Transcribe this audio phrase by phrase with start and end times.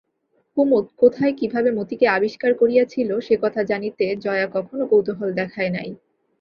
[0.57, 5.89] কুমুদ কোথায় কীভাবে মতিকে আবিষ্কার করিয়াছিল সেকথা জানিতে জয়া কখনো কৌতুহল দেখায় নাই।